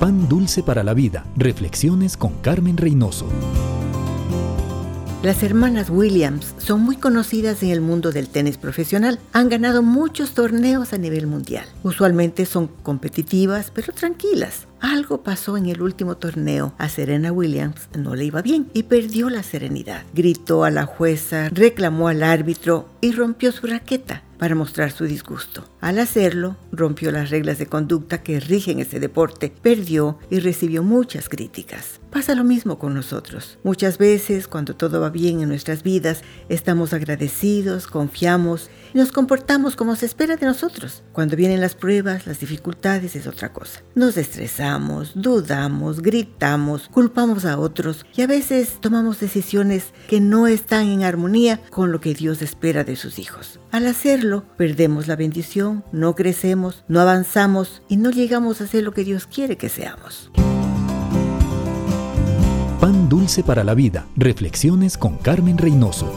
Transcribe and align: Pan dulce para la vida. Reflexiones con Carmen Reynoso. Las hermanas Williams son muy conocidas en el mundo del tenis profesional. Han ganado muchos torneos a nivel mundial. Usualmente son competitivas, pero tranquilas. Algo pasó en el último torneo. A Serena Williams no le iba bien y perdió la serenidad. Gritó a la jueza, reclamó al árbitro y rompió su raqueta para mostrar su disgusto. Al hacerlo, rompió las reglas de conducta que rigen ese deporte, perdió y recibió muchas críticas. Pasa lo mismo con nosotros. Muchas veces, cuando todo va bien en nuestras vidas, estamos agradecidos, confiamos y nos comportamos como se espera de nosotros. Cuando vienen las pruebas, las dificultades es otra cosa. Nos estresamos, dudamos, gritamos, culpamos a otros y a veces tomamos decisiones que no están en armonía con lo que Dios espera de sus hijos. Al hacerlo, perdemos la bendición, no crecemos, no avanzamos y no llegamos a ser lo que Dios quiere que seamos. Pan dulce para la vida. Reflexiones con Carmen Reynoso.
Pan 0.00 0.30
dulce 0.30 0.62
para 0.62 0.82
la 0.82 0.94
vida. 0.94 1.26
Reflexiones 1.36 2.16
con 2.16 2.32
Carmen 2.40 2.78
Reynoso. 2.78 3.26
Las 5.22 5.42
hermanas 5.42 5.90
Williams 5.90 6.54
son 6.56 6.80
muy 6.80 6.96
conocidas 6.96 7.62
en 7.62 7.68
el 7.68 7.82
mundo 7.82 8.10
del 8.10 8.30
tenis 8.30 8.56
profesional. 8.56 9.18
Han 9.34 9.50
ganado 9.50 9.82
muchos 9.82 10.32
torneos 10.32 10.94
a 10.94 10.96
nivel 10.96 11.26
mundial. 11.26 11.66
Usualmente 11.82 12.46
son 12.46 12.68
competitivas, 12.82 13.70
pero 13.74 13.92
tranquilas. 13.92 14.66
Algo 14.80 15.22
pasó 15.22 15.56
en 15.56 15.66
el 15.66 15.82
último 15.82 16.16
torneo. 16.16 16.74
A 16.78 16.88
Serena 16.88 17.32
Williams 17.32 17.88
no 17.96 18.14
le 18.14 18.24
iba 18.24 18.42
bien 18.42 18.68
y 18.72 18.84
perdió 18.84 19.28
la 19.28 19.42
serenidad. 19.42 20.04
Gritó 20.14 20.64
a 20.64 20.70
la 20.70 20.86
jueza, 20.86 21.48
reclamó 21.50 22.08
al 22.08 22.22
árbitro 22.22 22.88
y 23.00 23.12
rompió 23.12 23.52
su 23.52 23.66
raqueta 23.66 24.22
para 24.40 24.54
mostrar 24.54 24.90
su 24.90 25.04
disgusto. 25.04 25.68
Al 25.82 25.98
hacerlo, 25.98 26.56
rompió 26.72 27.12
las 27.12 27.28
reglas 27.28 27.58
de 27.58 27.66
conducta 27.66 28.22
que 28.22 28.40
rigen 28.40 28.78
ese 28.78 28.98
deporte, 28.98 29.52
perdió 29.60 30.18
y 30.30 30.40
recibió 30.40 30.82
muchas 30.82 31.28
críticas. 31.28 32.00
Pasa 32.10 32.34
lo 32.34 32.42
mismo 32.42 32.78
con 32.78 32.94
nosotros. 32.94 33.58
Muchas 33.64 33.98
veces, 33.98 34.48
cuando 34.48 34.74
todo 34.74 34.98
va 34.98 35.10
bien 35.10 35.42
en 35.42 35.50
nuestras 35.50 35.82
vidas, 35.82 36.22
estamos 36.48 36.94
agradecidos, 36.94 37.86
confiamos 37.86 38.70
y 38.92 38.98
nos 38.98 39.12
comportamos 39.12 39.76
como 39.76 39.96
se 39.96 40.06
espera 40.06 40.36
de 40.36 40.46
nosotros. 40.46 41.02
Cuando 41.12 41.36
vienen 41.36 41.60
las 41.60 41.74
pruebas, 41.74 42.26
las 42.26 42.40
dificultades 42.40 43.16
es 43.16 43.26
otra 43.26 43.52
cosa. 43.52 43.82
Nos 43.94 44.16
estresamos, 44.16 45.12
dudamos, 45.14 46.02
gritamos, 46.02 46.88
culpamos 46.88 47.44
a 47.44 47.58
otros 47.58 48.06
y 48.16 48.22
a 48.22 48.26
veces 48.26 48.78
tomamos 48.80 49.20
decisiones 49.20 49.92
que 50.08 50.20
no 50.20 50.46
están 50.46 50.88
en 50.88 51.02
armonía 51.02 51.60
con 51.70 51.92
lo 51.92 52.00
que 52.00 52.14
Dios 52.14 52.42
espera 52.42 52.84
de 52.84 52.96
sus 52.96 53.18
hijos. 53.18 53.60
Al 53.70 53.86
hacerlo, 53.86 54.44
perdemos 54.56 55.08
la 55.08 55.16
bendición, 55.16 55.84
no 55.92 56.14
crecemos, 56.14 56.84
no 56.88 57.00
avanzamos 57.00 57.82
y 57.88 57.96
no 57.96 58.10
llegamos 58.10 58.60
a 58.60 58.66
ser 58.66 58.84
lo 58.84 58.92
que 58.92 59.04
Dios 59.04 59.26
quiere 59.26 59.56
que 59.56 59.68
seamos. 59.68 60.30
Pan 62.80 63.10
dulce 63.10 63.42
para 63.42 63.62
la 63.62 63.74
vida. 63.74 64.06
Reflexiones 64.16 64.96
con 64.96 65.18
Carmen 65.18 65.58
Reynoso. 65.58 66.10